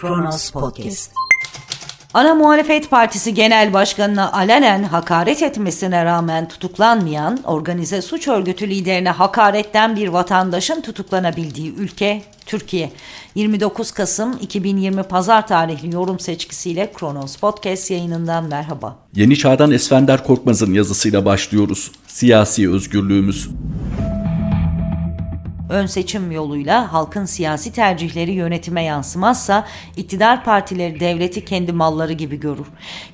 [0.00, 1.12] Kronos Podcast.
[2.14, 9.96] Ana Muhalefet Partisi Genel Başkanı'na alenen hakaret etmesine rağmen tutuklanmayan organize suç örgütü liderine hakaretten
[9.96, 12.92] bir vatandaşın tutuklanabildiği ülke Türkiye.
[13.34, 18.98] 29 Kasım 2020 Pazar tarihli yorum seçkisiyle Kronos Podcast yayınından merhaba.
[19.14, 21.92] Yeni Çağ'dan Esfender Korkmaz'ın yazısıyla başlıyoruz.
[22.06, 23.48] Siyasi özgürlüğümüz.
[25.70, 29.66] Ön seçim yoluyla halkın siyasi tercihleri yönetime yansımazsa
[29.96, 32.66] iktidar partileri devleti kendi malları gibi görür.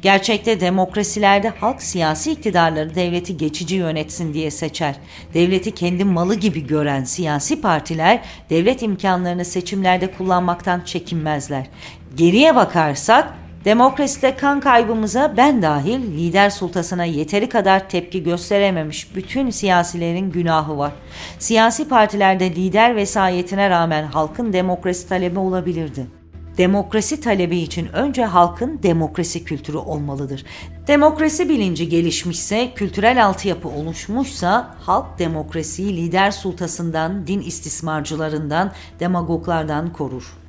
[0.03, 4.97] Gerçekte demokrasilerde halk siyasi iktidarları devleti geçici yönetsin diye seçer.
[5.35, 11.67] Devleti kendi malı gibi gören siyasi partiler devlet imkanlarını seçimlerde kullanmaktan çekinmezler.
[12.15, 13.35] Geriye bakarsak
[13.67, 20.93] Demokraside kan kaybımıza ben dahil lider sultasına yeteri kadar tepki gösterememiş bütün siyasilerin günahı var.
[21.39, 26.07] Siyasi partilerde lider vesayetine rağmen halkın demokrasi talebi olabilirdi.
[26.59, 30.45] Demokrasi talebi için önce halkın demokrasi kültürü olmalıdır.
[30.89, 40.46] Demokrasi bilinci gelişmişse, kültürel altyapı oluşmuşsa halk demokrasiyi lider sultasından, din istismarcılarından, demagoglardan korur.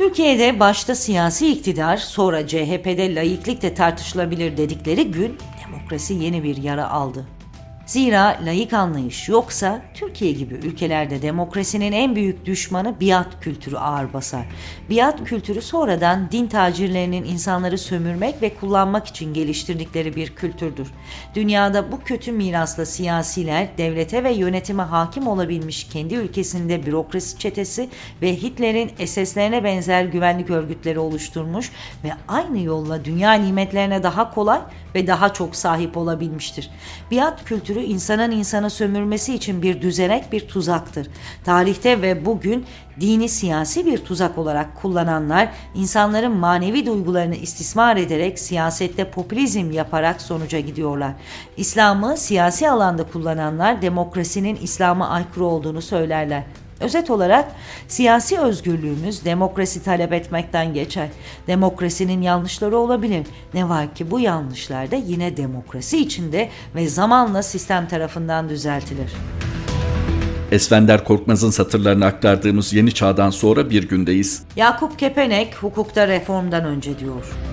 [0.00, 6.90] Türkiye'de başta siyasi iktidar sonra CHP'de layıklık de tartışılabilir dedikleri gün demokrasi yeni bir yara
[6.90, 7.26] aldı.
[7.90, 14.46] Zira layık anlayış yoksa Türkiye gibi ülkelerde demokrasinin en büyük düşmanı biat kültürü ağır basar.
[14.90, 20.88] Biat kültürü sonradan din tacirlerinin insanları sömürmek ve kullanmak için geliştirdikleri bir kültürdür.
[21.34, 27.88] Dünyada bu kötü mirasla siyasiler devlete ve yönetime hakim olabilmiş kendi ülkesinde bürokrasi çetesi
[28.22, 31.70] ve Hitler'in SS'lerine benzer güvenlik örgütleri oluşturmuş
[32.04, 34.60] ve aynı yolla dünya nimetlerine daha kolay
[34.94, 36.70] ve daha çok sahip olabilmiştir.
[37.10, 41.06] Biat kültürü kültürü insanın insana sömürmesi için bir düzenek bir tuzaktır.
[41.44, 42.64] Tarihte ve bugün
[43.00, 50.60] dini siyasi bir tuzak olarak kullananlar insanların manevi duygularını istismar ederek siyasette popülizm yaparak sonuca
[50.60, 51.12] gidiyorlar.
[51.56, 56.44] İslam'ı siyasi alanda kullananlar demokrasinin İslam'a aykırı olduğunu söylerler.
[56.80, 57.52] Özet olarak
[57.88, 61.08] siyasi özgürlüğümüz demokrasi talep etmekten geçer.
[61.46, 63.26] Demokrasinin yanlışları olabilir.
[63.54, 69.12] Ne var ki bu yanlışlar da yine demokrasi içinde ve zamanla sistem tarafından düzeltilir.
[70.52, 74.42] Esfender Korkmaz'ın satırlarını aktardığımız yeni çağdan sonra bir gündeyiz.
[74.56, 77.49] Yakup Kepenek hukukta reformdan önce diyor.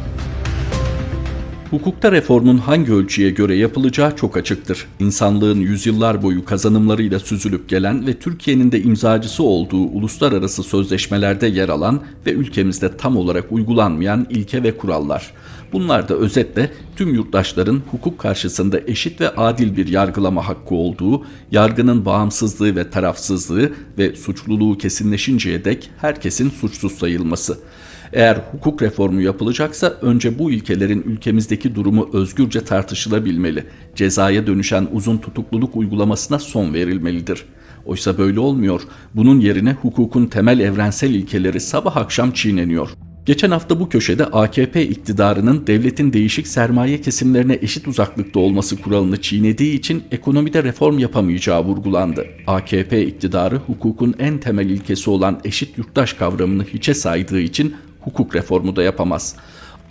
[1.72, 4.88] Hukukta reformun hangi ölçüye göre yapılacağı çok açıktır.
[5.00, 12.02] İnsanlığın yüzyıllar boyu kazanımlarıyla süzülüp gelen ve Türkiye'nin de imzacısı olduğu uluslararası sözleşmelerde yer alan
[12.26, 15.32] ve ülkemizde tam olarak uygulanmayan ilke ve kurallar.
[15.74, 22.06] Bunlar da özetle tüm yurttaşların hukuk karşısında eşit ve adil bir yargılama hakkı olduğu, yargının
[22.06, 27.58] bağımsızlığı ve tarafsızlığı ve suçluluğu kesinleşinceye dek herkesin suçsuz sayılması.
[28.14, 33.64] Eğer hukuk reformu yapılacaksa önce bu ilkelerin ülkemizdeki durumu özgürce tartışılabilmeli.
[33.96, 37.46] Cezaya dönüşen uzun tutukluluk uygulamasına son verilmelidir.
[37.86, 38.82] Oysa böyle olmuyor.
[39.16, 42.90] Bunun yerine hukukun temel evrensel ilkeleri sabah akşam çiğneniyor.
[43.28, 49.74] Geçen hafta bu köşede AKP iktidarının devletin değişik sermaye kesimlerine eşit uzaklıkta olması kuralını çiğnediği
[49.74, 52.26] için ekonomide reform yapamayacağı vurgulandı.
[52.48, 57.76] AKP iktidarı hukukun en temel ilkesi olan eşit yurttaş kavramını hiçe saydığı için
[58.08, 59.36] hukuk reformu da yapamaz.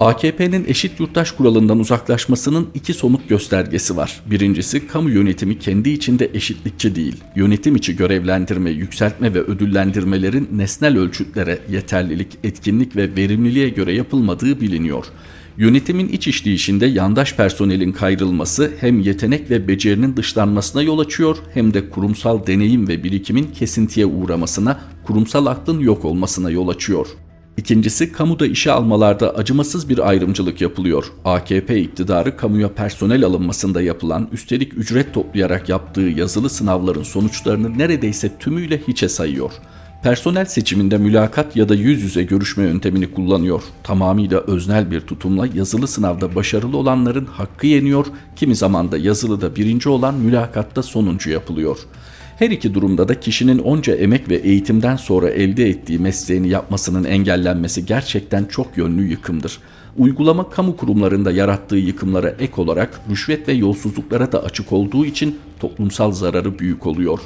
[0.01, 4.21] AKP'nin eşit yurttaş kuralından uzaklaşmasının iki somut göstergesi var.
[4.31, 7.17] Birincisi kamu yönetimi kendi içinde eşitlikçi değil.
[7.37, 15.05] Yönetim içi görevlendirme, yükseltme ve ödüllendirmelerin nesnel ölçütlere, yeterlilik, etkinlik ve verimliliğe göre yapılmadığı biliniyor.
[15.59, 21.91] Yönetimin iç işleyişinde yandaş personelin kayrılması hem yetenek ve becerinin dışlanmasına yol açıyor hem de
[21.91, 27.07] kurumsal deneyim ve birikimin kesintiye uğramasına, kurumsal aklın yok olmasına yol açıyor.
[27.57, 31.05] İkincisi kamuda işe almalarda acımasız bir ayrımcılık yapılıyor.
[31.25, 38.81] AKP iktidarı kamuya personel alınmasında yapılan üstelik ücret toplayarak yaptığı yazılı sınavların sonuçlarını neredeyse tümüyle
[38.89, 39.51] hiçe sayıyor.
[40.03, 43.63] Personel seçiminde mülakat ya da yüz yüze görüşme yöntemini kullanıyor.
[43.83, 48.07] Tamamıyla öznel bir tutumla yazılı sınavda başarılı olanların hakkı yeniyor,
[48.37, 51.87] kimi zaman da yazılıda birinci olan mülakatta sonuncu yapılıyor.''
[52.37, 57.87] Her iki durumda da kişinin onca emek ve eğitimden sonra elde ettiği mesleğini yapmasının engellenmesi
[57.87, 59.59] gerçekten çok yönlü yıkımdır.
[59.99, 66.13] Uygulama kamu kurumlarında yarattığı yıkımlara ek olarak rüşvet ve yolsuzluklara da açık olduğu için toplumsal
[66.13, 67.19] zararı büyük oluyor.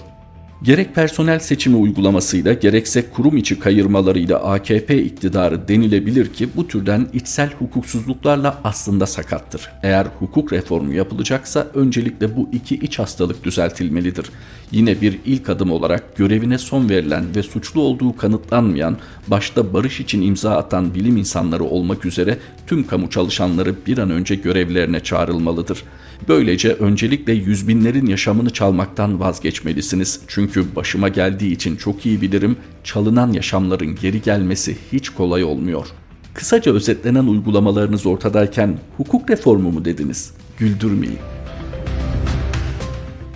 [0.62, 7.52] Gerek personel seçimi uygulamasıyla gerekse kurum içi kayırmalarıyla AKP iktidarı denilebilir ki bu türden içsel
[7.58, 9.70] hukuksuzluklarla aslında sakattır.
[9.82, 14.26] Eğer hukuk reformu yapılacaksa öncelikle bu iki iç hastalık düzeltilmelidir.
[14.72, 18.96] Yine bir ilk adım olarak görevine son verilen ve suçlu olduğu kanıtlanmayan,
[19.28, 24.34] başta barış için imza atan bilim insanları olmak üzere tüm kamu çalışanları bir an önce
[24.34, 25.82] görevlerine çağrılmalıdır.
[26.28, 30.20] Böylece öncelikle yüz binlerin yaşamını çalmaktan vazgeçmelisiniz.
[30.28, 35.86] Çünkü başıma geldiği için çok iyi bilirim, çalınan yaşamların geri gelmesi hiç kolay olmuyor.
[36.34, 40.34] Kısaca özetlenen uygulamalarınız ortadayken hukuk reformu mu dediniz?
[40.58, 41.18] Güldürmeyin.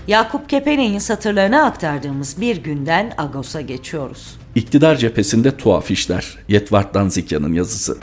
[0.09, 4.37] Yakup Kepene'nin satırlarına aktardığımız bir günden Agos'a geçiyoruz.
[4.55, 6.39] İktidar cephesinde tuhaf işler.
[6.49, 7.99] Yetvart Danzikya'nın yazısı.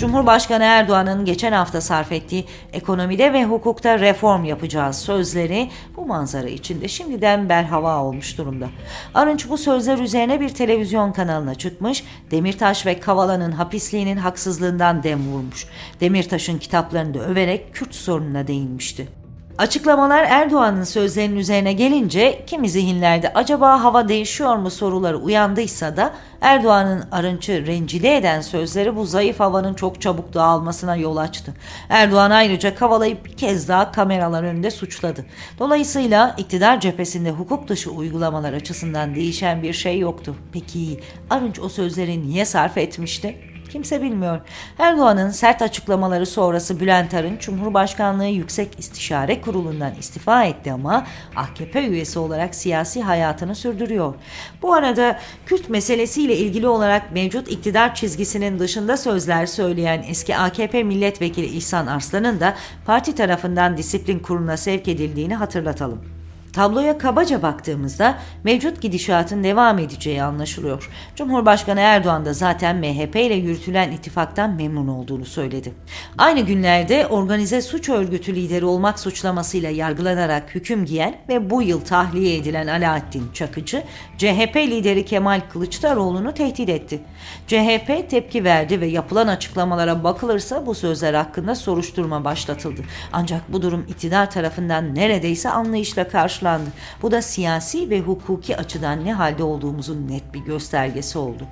[0.00, 6.88] Cumhurbaşkanı Erdoğan'ın geçen hafta sarf ettiği ekonomide ve hukukta reform yapacağız sözleri bu manzara içinde
[6.88, 8.68] şimdiden berhava olmuş durumda.
[9.14, 15.66] Arınç bu sözler üzerine bir televizyon kanalına çıkmış, Demirtaş ve Kavala'nın hapisliğinin haksızlığından dem vurmuş.
[16.00, 19.19] Demirtaş'ın kitaplarını da överek Kürt sorununa değinmişti.
[19.60, 27.04] Açıklamalar Erdoğan'ın sözlerinin üzerine gelince kimi zihinlerde acaba hava değişiyor mu soruları uyandıysa da Erdoğan'ın
[27.12, 31.54] arınçı rencide eden sözleri bu zayıf havanın çok çabuk dağılmasına yol açtı.
[31.88, 35.24] Erdoğan ayrıca Kavala'yı bir kez daha kameralar önünde suçladı.
[35.58, 40.36] Dolayısıyla iktidar cephesinde hukuk dışı uygulamalar açısından değişen bir şey yoktu.
[40.52, 43.49] Peki Arınç o sözleri niye sarf etmişti?
[43.72, 44.40] Kimse bilmiyor.
[44.78, 51.06] Erdoğan'ın sert açıklamaları sonrası Bülent Arınç Cumhurbaşkanlığı Yüksek İstişare Kurulu'ndan istifa etti ama
[51.36, 54.14] AKP üyesi olarak siyasi hayatını sürdürüyor.
[54.62, 61.46] Bu arada Kürt meselesiyle ilgili olarak mevcut iktidar çizgisinin dışında sözler söyleyen eski AKP milletvekili
[61.46, 62.54] İhsan Arslan'ın da
[62.86, 66.19] parti tarafından disiplin kuruluna sevk edildiğini hatırlatalım.
[66.52, 70.90] Tabloya kabaca baktığımızda mevcut gidişatın devam edeceği anlaşılıyor.
[71.16, 75.72] Cumhurbaşkanı Erdoğan da zaten MHP ile yürütülen ittifaktan memnun olduğunu söyledi.
[76.18, 82.36] Aynı günlerde organize suç örgütü lideri olmak suçlamasıyla yargılanarak hüküm giyen ve bu yıl tahliye
[82.36, 83.82] edilen Alaaddin Çakıcı,
[84.18, 87.00] CHP lideri Kemal Kılıçdaroğlu'nu tehdit etti.
[87.46, 92.80] CHP tepki verdi ve yapılan açıklamalara bakılırsa bu sözler hakkında soruşturma başlatıldı.
[93.12, 96.70] Ancak bu durum iktidar tarafından neredeyse anlayışla karşı karşılandı.
[97.02, 101.46] Bu da siyasi ve hukuki açıdan ne halde olduğumuzun net bir göstergesi oldu.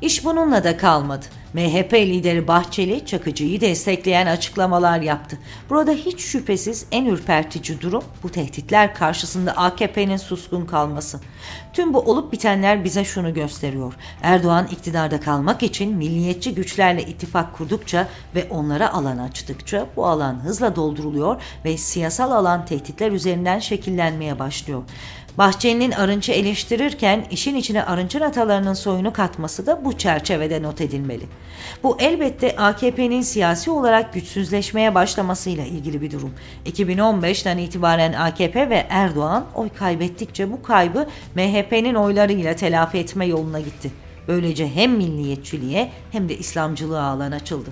[0.00, 1.26] İş bununla da kalmadı.
[1.54, 5.38] MHP lideri Bahçeli Çakıcı'yı destekleyen açıklamalar yaptı.
[5.70, 11.20] Burada hiç şüphesiz en ürpertici durum bu tehditler karşısında AKP'nin suskun kalması.
[11.72, 13.94] Tüm bu olup bitenler bize şunu gösteriyor.
[14.22, 20.76] Erdoğan iktidarda kalmak için milliyetçi güçlerle ittifak kurdukça ve onlara alan açtıkça bu alan hızla
[20.76, 24.82] dolduruluyor ve siyasal alan tehditler üzerinden şekillenmeye başlıyor.
[25.38, 31.24] Bahçeli'nin Arınç'ı eleştirirken işin içine Arınç'ın atalarının soyunu katması da bu çerçevede not edilmeli.
[31.82, 36.34] Bu elbette AKP'nin siyasi olarak güçsüzleşmeye başlamasıyla ilgili bir durum.
[36.66, 43.90] 2015'ten itibaren AKP ve Erdoğan oy kaybettikçe bu kaybı MHP'nin oylarıyla telafi etme yoluna gitti.
[44.28, 47.70] Böylece hem milliyetçiliğe hem de İslamcılığa alan açıldı.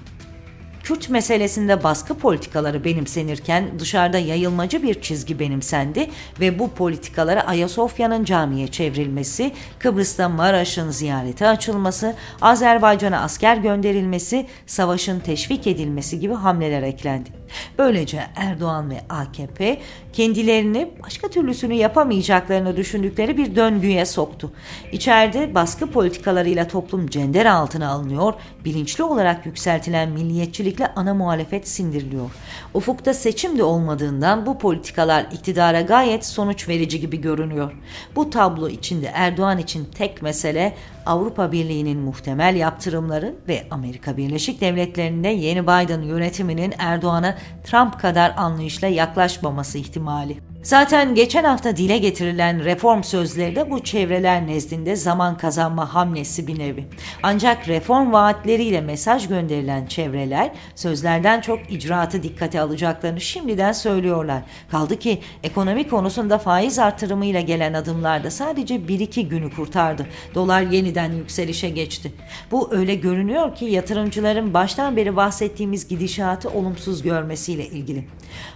[0.85, 6.11] Kürt meselesinde baskı politikaları benimsenirken dışarıda yayılmacı bir çizgi benimsendi
[6.41, 15.67] ve bu politikalara Ayasofya'nın camiye çevrilmesi, Kıbrıs'ta Maraş'ın ziyarete açılması, Azerbaycan'a asker gönderilmesi, savaşın teşvik
[15.67, 17.44] edilmesi gibi hamleler eklendi.
[17.79, 19.81] Böylece Erdoğan ve AKP
[20.13, 24.53] kendilerini başka türlüsünü yapamayacaklarını düşündükleri bir döngüye soktu.
[24.93, 28.35] İçeride baskı politikalarıyla toplum cender altına alınıyor,
[28.65, 32.31] bilinçli olarak yükseltilen milliyetçilikle ana muhalefet sindiriliyor.
[32.75, 37.73] Ufukta seçim de olmadığından bu politikalar iktidara gayet sonuç verici gibi görünüyor.
[38.17, 40.75] Bu tablo içinde Erdoğan için tek mesele
[41.07, 48.87] Avrupa Birliği'nin muhtemel yaptırımları ve Amerika Birleşik Devletleri'nde yeni Biden yönetiminin Erdoğan'a Trump kadar anlayışla
[48.87, 50.37] yaklaşmaması ihtimali.
[50.65, 56.59] Zaten geçen hafta dile getirilen reform sözleri de bu çevreler nezdinde zaman kazanma hamlesi bir
[56.59, 56.85] nevi.
[57.23, 64.43] Ancak reform vaatleriyle mesaj gönderilen çevreler sözlerden çok icraatı dikkate alacaklarını şimdiden söylüyorlar.
[64.71, 70.07] Kaldı ki ekonomi konusunda faiz artırımıyla gelen adımlar da sadece 1-2 günü kurtardı.
[70.35, 72.13] Dolar yeniden yükselişe geçti.
[72.51, 78.05] Bu öyle görünüyor ki yatırımcıların baştan beri bahsettiğimiz gidişatı olumsuz görmesiyle ilgili.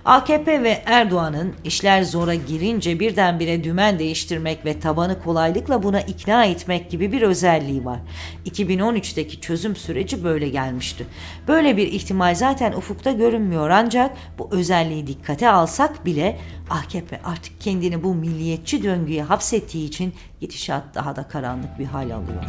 [0.04, 6.44] AKP ve Erdoğan'ın işler işler zora girince birdenbire dümen değiştirmek ve tabanı kolaylıkla buna ikna
[6.44, 7.98] etmek gibi bir özelliği var.
[8.46, 11.06] 2013'teki çözüm süreci böyle gelmişti.
[11.48, 16.38] Böyle bir ihtimal zaten ufukta görünmüyor ancak bu özelliği dikkate alsak bile
[16.70, 22.44] AKP artık kendini bu milliyetçi döngüye hapsettiği için gidişat daha da karanlık bir hal alıyor.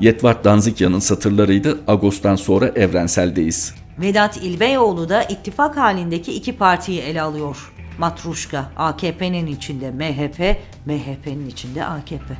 [0.00, 1.78] Yetvart Danzikyan'ın satırlarıydı.
[1.86, 3.85] Ağustos'tan sonra evrenseldeyiz.
[4.00, 7.72] Vedat İlbeyoğlu da ittifak halindeki iki partiyi ele alıyor.
[7.98, 12.36] Matruşka AKP'nin içinde MHP, MHP'nin içinde AKP.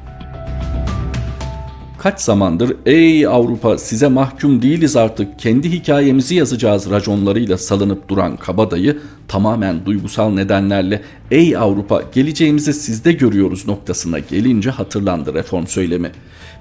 [2.07, 8.99] Kaç zamandır ey Avrupa size mahkum değiliz artık kendi hikayemizi yazacağız raconlarıyla salınıp duran kabadayı
[9.29, 16.11] tamamen duygusal nedenlerle ey Avrupa geleceğimizi sizde görüyoruz noktasına gelince hatırlandı reform söylemi.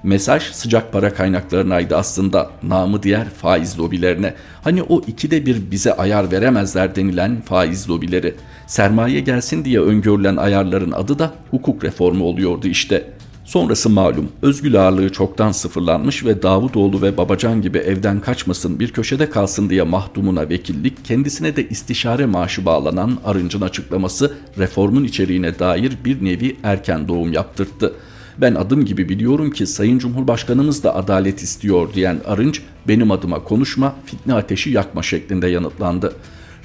[0.02, 4.34] Mesaj sıcak para kaynaklarınaydı aslında namı diğer faiz lobilerine.
[4.62, 8.34] Hani o ikide bir bize ayar veremezler denilen faiz lobileri.
[8.66, 13.15] Sermaye gelsin diye öngörülen ayarların adı da hukuk reformu oluyordu işte.
[13.46, 14.28] Sonrası malum.
[14.42, 19.82] Özgül ağırlığı çoktan sıfırlanmış ve Davutoğlu ve Babacan gibi evden kaçmasın bir köşede kalsın diye
[19.82, 27.08] mahdumuna vekillik kendisine de istişare maaşı bağlanan Arınç'ın açıklaması reformun içeriğine dair bir nevi erken
[27.08, 27.92] doğum yaptırttı.
[28.38, 33.94] Ben adım gibi biliyorum ki Sayın Cumhurbaşkanımız da adalet istiyor diyen Arınç benim adıma konuşma
[34.04, 36.12] fitne ateşi yakma şeklinde yanıtlandı.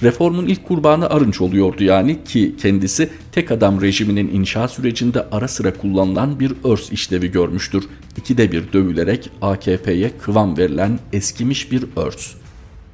[0.04, 5.74] Reformun ilk kurbanı Arınç oluyordu yani ki kendisi tek adam rejiminin inşa sürecinde ara sıra
[5.74, 7.84] kullanılan bir örs işlevi görmüştür.
[8.18, 12.34] İkide bir dövülerek AKP'ye kıvam verilen eskimiş bir örs.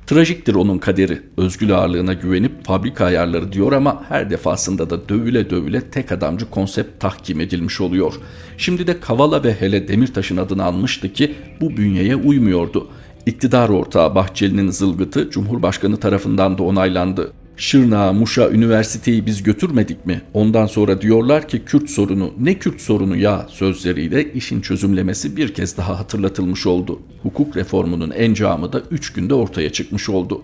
[0.08, 1.22] Trajiktir onun kaderi.
[1.38, 7.00] Özgül ağırlığına güvenip fabrika ayarları diyor ama her defasında da dövüle dövüle tek adamcı konsept
[7.00, 8.14] tahkim edilmiş oluyor.
[8.58, 12.88] Şimdi de Kavala ve hele Demirtaş'ın adını almıştı ki bu bünyeye uymuyordu.
[13.28, 17.32] İktidar ortağı Bahçeli'nin zılgıtı Cumhurbaşkanı tarafından da onaylandı.
[17.58, 20.22] Şırnağa, Muş'a üniversiteyi biz götürmedik mi?
[20.34, 25.78] Ondan sonra diyorlar ki Kürt sorunu, ne Kürt sorunu ya sözleriyle işin çözümlemesi bir kez
[25.78, 27.00] daha hatırlatılmış oldu.
[27.24, 30.42] Hukuk reformunun encamı da 3 günde ortaya çıkmış oldu.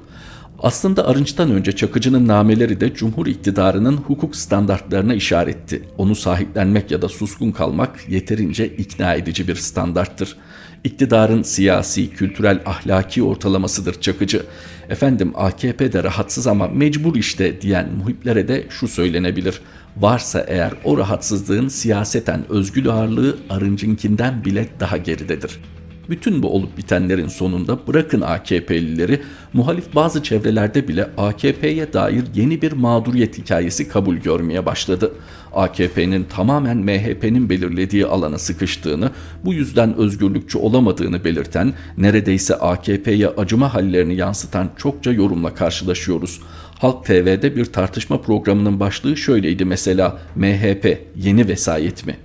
[0.60, 5.84] Aslında Arınç'tan önce Çakıcı'nın nameleri de Cumhur iktidarının hukuk standartlarına işaretti.
[5.98, 10.38] Onu sahiplenmek ya da suskun kalmak yeterince ikna edici bir standarttır.
[10.84, 14.46] İktidarın siyasi, kültürel, ahlaki ortalamasıdır Çakıcı.
[14.90, 19.62] Efendim AKP de rahatsız ama mecbur işte diyen muhiplere de şu söylenebilir.
[19.98, 25.73] Varsa eğer o rahatsızlığın siyaseten özgül ağırlığı Arınç'ınkinden bile daha geridedir.''
[26.10, 29.22] Bütün bu olup bitenlerin sonunda bırakın AKP'lileri,
[29.54, 35.12] muhalif bazı çevrelerde bile AKP'ye dair yeni bir mağduriyet hikayesi kabul görmeye başladı.
[35.54, 39.12] AKP'nin tamamen MHP'nin belirlediği alana sıkıştığını,
[39.46, 46.40] bu yüzden özgürlükçü olamadığını belirten, neredeyse AKP'ye acıma hallerini yansıtan çokça yorumla karşılaşıyoruz.
[46.80, 52.18] Halk TV'de bir tartışma programının başlığı şöyleydi mesela MHP yeni vesayet mi?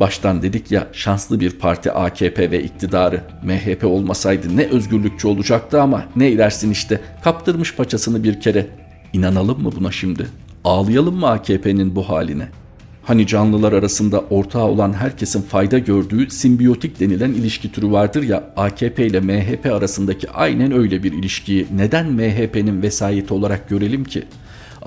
[0.00, 3.20] Baştan dedik ya şanslı bir parti AKP ve iktidarı.
[3.42, 8.66] MHP olmasaydı ne özgürlükçü olacaktı ama ne ilersin işte kaptırmış paçasını bir kere.
[9.12, 10.26] İnanalım mı buna şimdi?
[10.64, 12.48] Ağlayalım mı AKP'nin bu haline?
[13.04, 19.06] Hani canlılar arasında ortağı olan herkesin fayda gördüğü simbiyotik denilen ilişki türü vardır ya AKP
[19.06, 24.24] ile MHP arasındaki aynen öyle bir ilişkiyi neden MHP'nin vesayeti olarak görelim ki?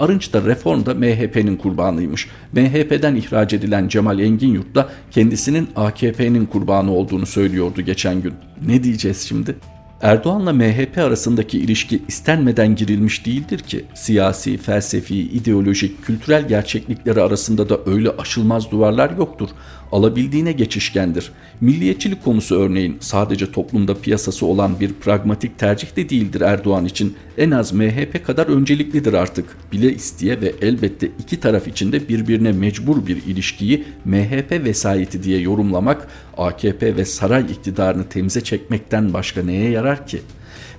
[0.01, 2.27] Arınç da reformda MHP'nin kurbanıymış.
[2.53, 8.33] MHP'den ihraç edilen Cemal Engin Yurt da kendisinin AKP'nin kurbanı olduğunu söylüyordu geçen gün.
[8.67, 9.55] Ne diyeceğiz şimdi?
[10.01, 13.85] Erdoğan'la MHP arasındaki ilişki istenmeden girilmiş değildir ki.
[13.93, 19.49] Siyasi, felsefi, ideolojik, kültürel gerçeklikleri arasında da öyle aşılmaz duvarlar yoktur.
[19.91, 21.31] Alabildiğine geçişkendir.
[21.61, 27.15] Milliyetçilik konusu örneğin sadece toplumda piyasası olan bir pragmatik tercih de değildir Erdoğan için.
[27.37, 29.57] En az MHP kadar önceliklidir artık.
[29.71, 36.07] Bile isteye ve elbette iki taraf içinde birbirine mecbur bir ilişkiyi MHP vesayeti diye yorumlamak
[36.37, 40.21] AKP ve saray iktidarını temize çekmekten başka neye yarar ki?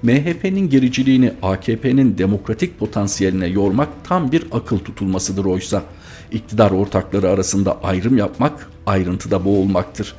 [0.02, 5.82] MHP'nin gericiliğini AKP'nin demokratik potansiyeline yormak tam bir akıl tutulmasıdır oysa.
[6.32, 10.14] İktidar ortakları arasında ayrım yapmak ayrıntıda boğulmaktır.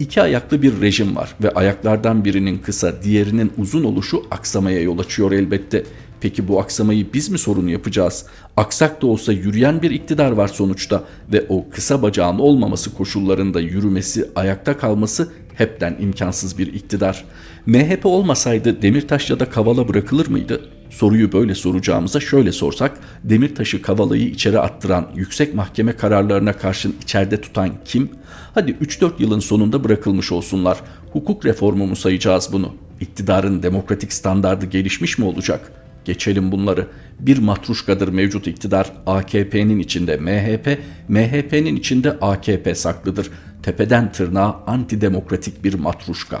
[0.00, 5.32] İki ayaklı bir rejim var ve ayaklardan birinin kısa, diğerinin uzun oluşu aksamaya yol açıyor
[5.32, 5.84] elbette.
[6.20, 8.26] Peki bu aksamayı biz mi sorun yapacağız?
[8.56, 14.30] Aksak da olsa yürüyen bir iktidar var sonuçta ve o kısa bacağın olmaması koşullarında yürümesi,
[14.36, 17.24] ayakta kalması hepten imkansız bir iktidar.
[17.66, 20.75] MHP olmasaydı Demirtaş ya da Kavala bırakılır mıydı?
[20.90, 27.70] Soruyu böyle soracağımıza şöyle sorsak, Demirtaş'ı Kavala'yı içeri attıran, yüksek mahkeme kararlarına karşın içeride tutan
[27.84, 28.10] kim?
[28.54, 30.78] Hadi 3-4 yılın sonunda bırakılmış olsunlar.
[31.12, 32.74] Hukuk reformu mu sayacağız bunu?
[33.00, 35.72] İktidarın demokratik standardı gelişmiş mi olacak?
[36.04, 36.86] Geçelim bunları.
[37.20, 38.92] Bir matruşkadır mevcut iktidar.
[39.06, 40.78] AKP'nin içinde MHP,
[41.08, 43.30] MHP'nin içinde AKP saklıdır.
[43.62, 46.40] Tepeden tırnağa antidemokratik bir matruşka.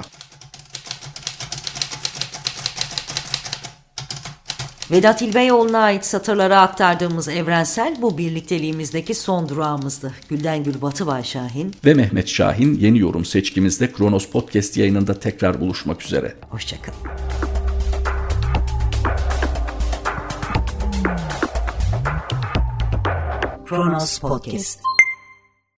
[4.90, 10.12] Vedat İlbeyoğlu'na ait satırlara aktardığımız evrensel bu birlikteliğimizdeki son durağımızdı.
[10.28, 16.02] Gülden Gül Batıbay Şahin ve Mehmet Şahin yeni yorum seçkimizde Kronos Podcast yayınında tekrar buluşmak
[16.02, 16.34] üzere.
[16.50, 16.98] Hoşçakalın.
[23.66, 24.95] Kronos Podcast